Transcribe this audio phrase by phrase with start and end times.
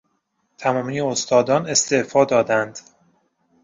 [0.57, 2.79] تمامی استادان استعفا دادند.